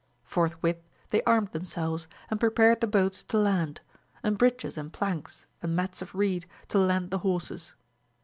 Forthwith 0.23 0.81
they 1.11 1.21
armed 1.25 1.49
themselves, 1.51 2.07
and 2.31 2.39
prepared 2.39 2.81
the 2.81 2.87
boats 2.87 3.21
to 3.25 3.37
land, 3.37 3.81
and 4.23 4.35
bridges 4.35 4.75
and 4.75 4.91
planks 4.91 5.45
and 5.61 5.75
mats 5.75 6.01
of 6.01 6.15
reed 6.15 6.47
to 6.69 6.79
land 6.79 7.11
the 7.11 7.19
horses. 7.19 7.75